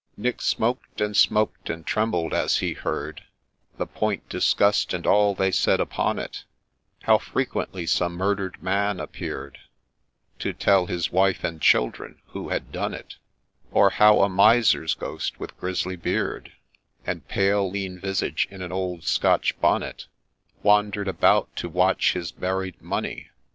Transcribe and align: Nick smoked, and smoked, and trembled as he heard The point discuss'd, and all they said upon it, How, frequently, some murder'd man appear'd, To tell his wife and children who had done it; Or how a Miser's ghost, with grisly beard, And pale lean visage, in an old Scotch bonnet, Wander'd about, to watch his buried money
Nick 0.17 0.41
smoked, 0.41 0.99
and 0.99 1.15
smoked, 1.15 1.69
and 1.69 1.85
trembled 1.85 2.33
as 2.33 2.57
he 2.57 2.73
heard 2.73 3.21
The 3.77 3.85
point 3.85 4.27
discuss'd, 4.29 4.95
and 4.95 5.05
all 5.05 5.35
they 5.35 5.51
said 5.51 5.79
upon 5.79 6.17
it, 6.17 6.43
How, 7.03 7.19
frequently, 7.19 7.85
some 7.85 8.13
murder'd 8.13 8.63
man 8.63 8.99
appear'd, 8.99 9.59
To 10.39 10.53
tell 10.53 10.87
his 10.87 11.11
wife 11.11 11.43
and 11.43 11.61
children 11.61 12.19
who 12.29 12.49
had 12.49 12.71
done 12.71 12.95
it; 12.95 13.17
Or 13.69 13.91
how 13.91 14.21
a 14.21 14.27
Miser's 14.27 14.95
ghost, 14.95 15.39
with 15.39 15.55
grisly 15.59 15.97
beard, 15.97 16.51
And 17.05 17.27
pale 17.27 17.69
lean 17.69 17.99
visage, 17.99 18.47
in 18.49 18.63
an 18.63 18.71
old 18.71 19.03
Scotch 19.03 19.59
bonnet, 19.61 20.07
Wander'd 20.63 21.07
about, 21.09 21.55
to 21.57 21.69
watch 21.69 22.13
his 22.13 22.31
buried 22.31 22.81
money 22.81 23.29